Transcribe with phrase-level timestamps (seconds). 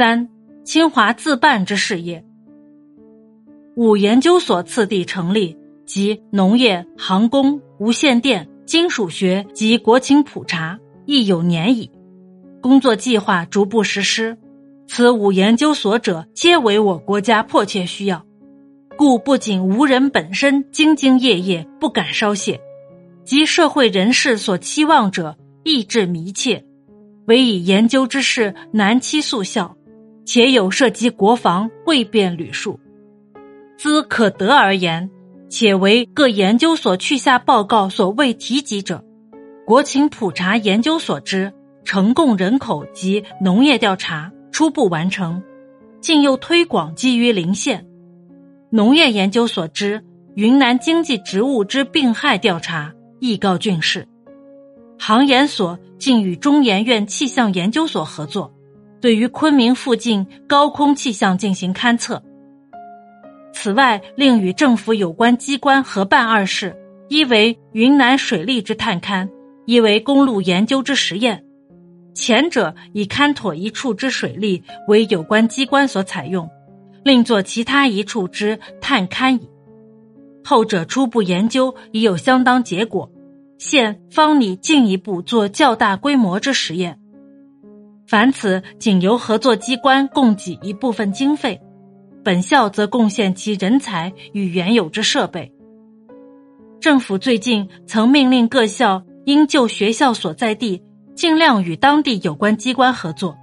[0.00, 0.30] 三、
[0.64, 2.24] 清华自办之事业。
[3.76, 11.90] 五研究所次第成立，即农业、航空、无线电、金属学及国情普查，亦有年矣。
[12.62, 14.38] 工作计划逐步实施，
[14.86, 18.24] 此五研究所者，皆为我国家迫切需要，
[18.96, 22.58] 故不仅吾人本身兢兢业业，不敢稍懈，
[23.26, 26.64] 及社会人士所期望者，意志迷切，
[27.26, 29.76] 唯以研究之事难期速效，
[30.32, 32.78] 且有涉及国防，未便履述。
[33.76, 35.10] 兹可得而言，
[35.48, 39.04] 且为各研究所去下报告所未提及者，
[39.66, 41.52] 国情普查研究所之。
[41.82, 45.42] 城共人口及农业调查初步完成，
[46.00, 47.84] 竟又推广基于邻县。
[48.70, 50.04] 农业研究所之
[50.36, 54.06] 云南经济植物之病害调查亦告竣事。
[54.96, 58.54] 航研所竟与中研院气象研究所合作，
[59.00, 62.22] 对于昆明附近高空气象进行勘测。
[63.52, 66.76] 此外，另与政府有关机关合办二事：
[67.08, 69.28] 一为云南水利之探勘，
[69.66, 71.44] 一为公路研究之实验。
[72.14, 76.48] 前者以勘妥一处之水利为有关机关所采用，
[77.02, 79.48] 另作其他一处之探勘矣。
[80.44, 83.10] 后者初步研究已有相当结果，
[83.58, 86.99] 现方拟进一步做较大规模之实验。
[88.10, 91.60] 凡此仅由合作机关供给一部分经费，
[92.24, 95.52] 本校则贡献其人才与原有之设备。
[96.80, 100.82] 政府最近曾命令各校应就学校所在地。
[101.14, 103.36] 尽量与当地有关机关合作，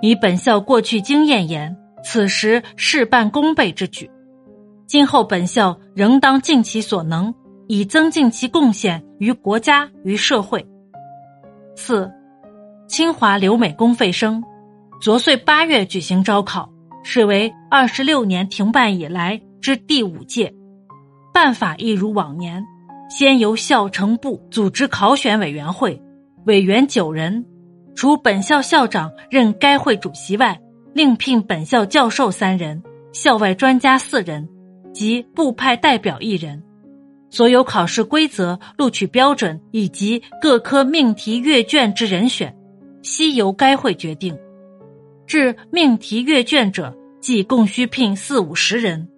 [0.00, 4.10] 以本校过去经验言，此时事半功倍之举。
[4.86, 7.34] 今后本校仍当尽其所能，
[7.68, 10.66] 以增进其贡献于国家与社会。
[11.76, 12.10] 四，
[12.92, 14.44] 清华留美公费生，
[15.00, 16.70] 昨岁八月举行招考，
[17.02, 20.52] 是为二十六年停办以来之第五届。
[21.32, 22.62] 办法一如往年，
[23.08, 25.98] 先由校成部组织考选委员会。
[26.44, 27.46] 委员九人，
[27.94, 30.60] 除本校校长任该会主席外，
[30.92, 32.82] 另聘本校教授三人、
[33.14, 34.46] 校外专家四人
[34.92, 36.62] 及部派代表一人。
[37.30, 42.54] 所有考试规则、录取标准以及各科命题阅卷之人选，
[43.02, 44.36] 悉由该会决定。
[45.26, 49.08] 至命题阅卷者，即共需聘四五十人，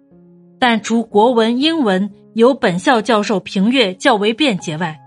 [0.59, 4.97] 但除国文、英文由本校教授评阅较为便捷外。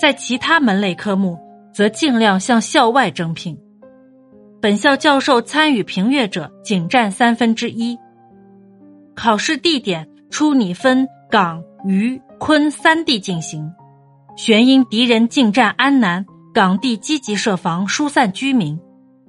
[0.00, 1.38] 在其他门类科目，
[1.74, 3.58] 则尽量向校外征聘。
[4.60, 7.98] 本校教授参与评阅者仅占三分之一。
[9.14, 13.70] 考试地点初拟分港、渝、昆三地进行，
[14.36, 18.78] 旋因敌人进占安南，港地积极设防疏散居民，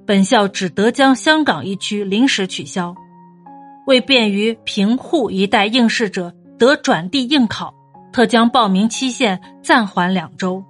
[0.06, 2.96] 本校只得将香港一区临时取消。
[3.88, 7.74] 为便于平沪一带应试者得转地应考。
[8.12, 10.62] 特将报名期限暂缓两周。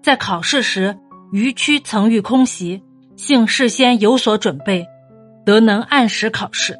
[0.00, 0.96] 在考试时，
[1.32, 2.80] 余区曾遇空袭，
[3.16, 4.86] 幸事先有所准备，
[5.44, 6.78] 得能按时考试。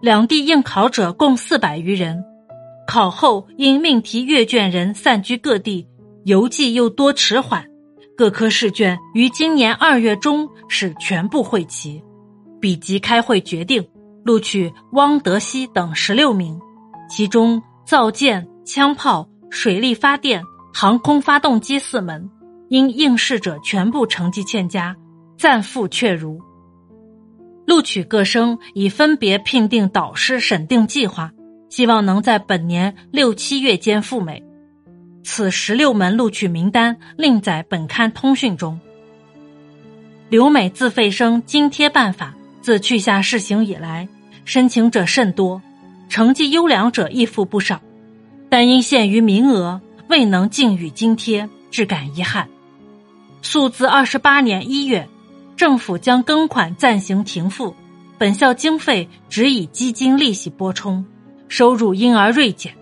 [0.00, 2.24] 两地应考者共四百余人，
[2.86, 5.88] 考后因命题阅卷人散居各地，
[6.24, 7.64] 邮寄又多迟缓，
[8.16, 12.02] 各科试卷于今年二月中使全部汇齐。
[12.60, 13.84] 比即开会决定
[14.24, 16.60] 录取汪德熙等十六名，
[17.08, 17.62] 其中。
[17.84, 20.40] 造舰、枪炮、水力发电、
[20.72, 22.30] 航空发动机四门，
[22.68, 24.96] 因应试者全部成绩欠佳，
[25.36, 26.40] 暂复确如。
[27.66, 31.32] 录取各生已分别聘定导师审定计划，
[31.70, 34.42] 希望能在本年六七月间赴美。
[35.22, 38.78] 此十六门录取名单另在本刊通讯中。
[40.28, 44.08] 留美自费生津贴办法自去下试行以来，
[44.44, 45.60] 申请者甚多。
[46.08, 47.80] 成绩优良者亦负不少，
[48.50, 52.48] 但因限于名额，未能尽予津贴，致感遗憾。
[53.40, 55.08] 素自二十八年一月，
[55.56, 57.74] 政府将庚款暂行停付，
[58.18, 61.04] 本校经费只以基金利息拨充，
[61.48, 62.74] 收入因而锐减。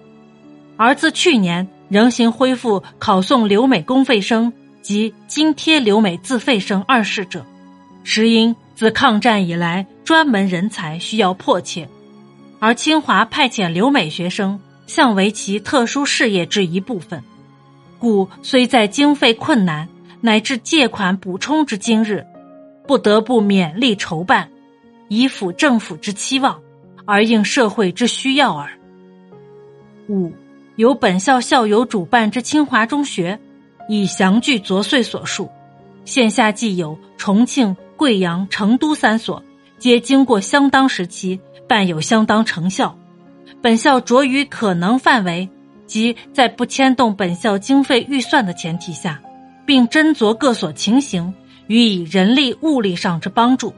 [0.76, 4.50] 而自去年仍行恢复考送留美公费生
[4.81, 7.44] 及津贴留美自费生二事者，
[8.04, 11.88] 实因自抗战以来，专门人才需要迫切。
[12.60, 17.22] 而清华派遣留美学生，向为其特殊事业之一部分，
[17.98, 19.88] 故虽在经费困难
[20.20, 22.25] 乃至借款补充之今日，
[22.86, 24.48] 不得不勉力筹办，
[25.08, 26.60] 以辅政府之期望，
[27.04, 28.70] 而应社会之需要耳。
[30.08, 30.32] 五，
[30.81, 33.38] 由本校校友主办之清华中学，
[33.87, 35.47] 已详据昨岁所述，
[36.06, 39.44] 现下既有重庆、贵阳、成都三所，
[39.79, 41.38] 皆经过相当时期，
[41.69, 42.97] 伴有相当成效。
[43.61, 45.47] 本校着于可能范围，
[45.87, 49.21] 即在不牵动本校经费预算的前提下，
[49.67, 51.35] 并斟酌各所情形，
[51.67, 53.75] 予以人力物力上之帮助。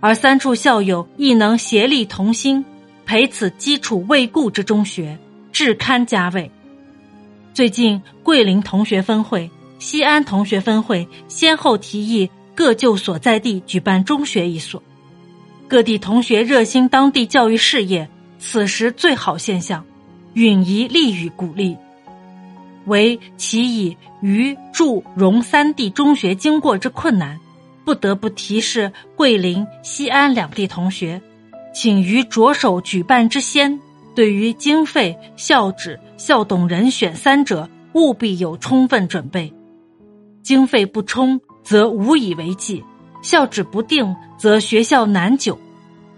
[0.00, 2.64] 而三处校友亦能协力同心，
[3.04, 5.18] 培此基础未固之中学，
[5.54, 6.50] 至堪家位。
[7.54, 9.48] 最近，桂林同学分会、
[9.78, 14.82] 西安同学分会先后提议各就所在地举办中学一所，
[15.68, 18.08] 各地同学热心当地教育事业，
[18.40, 19.84] 此时最好现象，
[20.32, 21.76] 允宜利予鼓励。
[22.86, 27.38] 唯其以渝、祝、融三地中学经过之困难，
[27.84, 31.22] 不得不提示桂林、西安两地同学，
[31.72, 33.80] 请于着手举办之先。
[34.14, 39.52] 对于经费、校址、校董人选三者，务必有充分准备。
[40.42, 42.84] 经费不充，则无以为继；
[43.22, 45.58] 校址不定，则学校难久；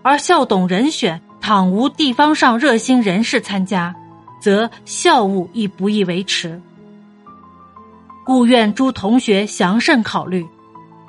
[0.02, 3.94] 而校董人选，倘无地方上热心人士参加，
[4.40, 6.60] 则校务亦不易维持。
[8.25, 10.46] 故愿诸同学详慎考虑。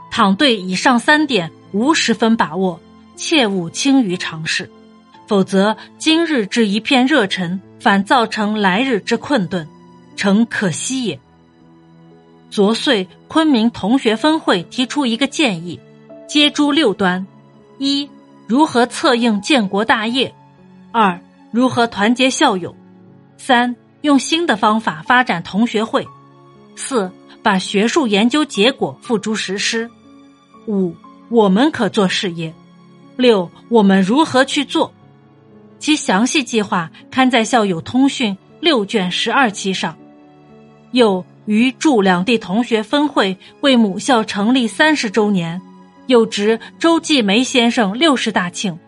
[0.09, 2.79] 倘对以上三点无十分把握，
[3.15, 4.71] 切勿轻于尝试。
[5.27, 9.67] 否则，今日之一片热忱，反造成来日之困顿，
[10.15, 11.19] 诚可惜也。
[12.49, 15.77] 昨岁昆明同学分会提出一个建议，
[16.27, 17.27] 接诸六端：
[17.77, 18.09] 一、
[18.47, 20.31] 如何策应建国大业；
[20.93, 21.19] 二、
[21.51, 22.71] 如何团结校友；
[23.37, 26.03] 三、用新的方法发展同学会；
[26.77, 27.11] 四、
[27.43, 29.89] 把学术研究结果付诸实施；
[30.67, 30.95] 五、
[31.27, 32.53] 我们可做事业；
[33.17, 34.93] 六、我们如何去做。
[35.79, 39.97] 其详细计划刊在校友通讯六卷十二期上。
[40.91, 45.61] 又于驻两地同学分会为母校成立三十周年，
[46.07, 48.79] 又值周继梅先生六十大庆，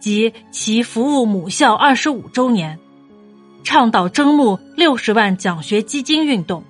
[0.00, 2.78] 及其服务母校二十五周年，
[3.62, 6.64] 倡导征募六十万奖学基金运动。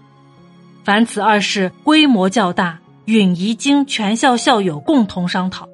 [0.85, 5.69] 凡此二事规模较大，允宜经全校校友共同商讨。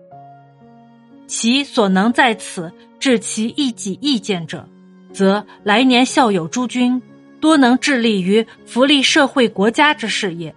[1.27, 2.73] 其所能在此。
[2.99, 4.69] 致其一己意见者，
[5.13, 7.01] 则来年校友诸君
[7.41, 10.55] 多能致力于福利社会国家之事业。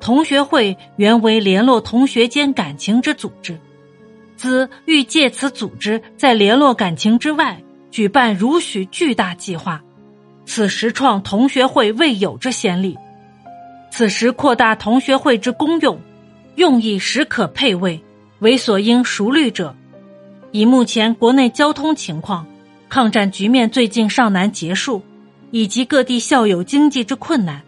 [0.00, 3.58] 同学会原为联络同学间感情之组织，
[4.36, 9.80] 兹欲借此组织在联络感情之外，举办如许巨大计划，
[10.44, 12.96] 此时创同学会未有之先例。
[13.92, 16.00] 此时扩大同学会之功用，
[16.56, 18.02] 用意实可配位，
[18.40, 19.76] 为所应熟虑者。
[20.52, 22.46] 以目前国内交通情况，
[22.90, 25.02] 抗战局面最近尚难结束，
[25.50, 27.62] 以及各地校友经济之困难，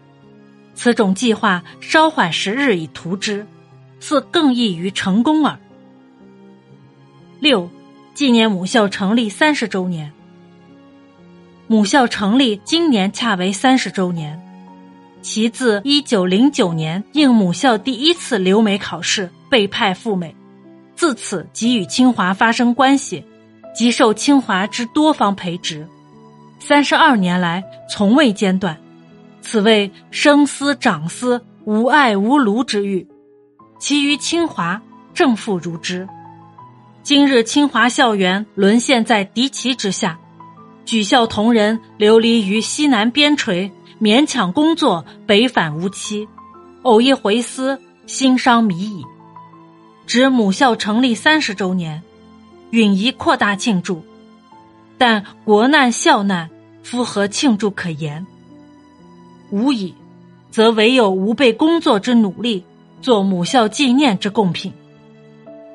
[0.75, 3.45] 此种计划稍缓时日以图之，
[3.99, 5.57] 似更易于成功耳。
[7.39, 7.67] 六，
[8.13, 10.11] 纪念母校成立三十周年。
[11.65, 14.39] 母校成立今年恰为三十周年，
[15.23, 20.35] 其自一九零九年应母校第一次留美考试被派赴美。
[20.95, 23.25] 自此即与清华发生关系，
[23.75, 25.87] 即受清华之多方培植，
[26.59, 28.77] 三十二年来从未间断，
[29.41, 33.05] 此谓生思长思无爱无庐之欲。
[33.77, 34.81] 其余清华
[35.13, 36.07] 正负如之。
[37.03, 40.17] 今日清华校园沦陷在敌旗之下，
[40.85, 43.69] 举校同仁流离于西南边陲，
[44.01, 46.27] 勉强工作，北返无期，
[46.83, 49.05] 偶一回思，心伤迷矣。
[50.07, 52.01] 指母校成立三十周年，
[52.69, 54.03] 允宜扩大庆祝，
[54.97, 56.49] 但国难校难，
[56.83, 58.25] 夫何庆祝可言？
[59.49, 59.95] 无以，
[60.51, 62.63] 则唯有吾辈工作之努力，
[63.01, 64.71] 做母校纪念之贡品。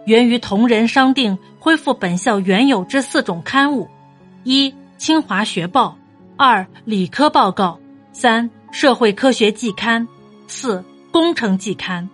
[0.06, 3.88] 源于同仁商定恢复本校原有之四种刊物：
[4.44, 5.96] 一、清华学报；
[6.36, 7.78] 二、理科报告；
[8.12, 10.06] 三、社会科学季刊；
[10.46, 12.08] 四、工程季刊。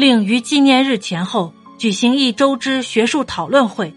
[0.00, 3.92] 令于纪念日前后举行一周之学术讨论会，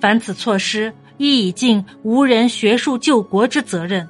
[0.00, 4.08] 凡此措施，亦以尽无人学术救国之责任，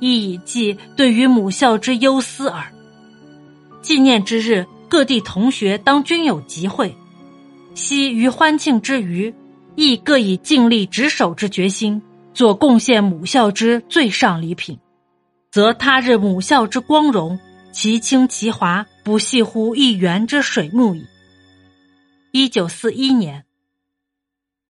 [0.00, 2.70] 亦以记对于母校之忧思耳。
[3.80, 6.94] 纪念之日，各地同学当均有集会，
[7.74, 9.34] 昔于欢庆之余，
[9.76, 12.02] 亦各以尽力执守之决心，
[12.34, 14.78] 做贡献母校之最上礼品，
[15.50, 17.40] 则他日母校之光荣。
[17.72, 21.04] 其清其华，不系乎一园之水木矣。
[22.30, 23.44] 一九四一年。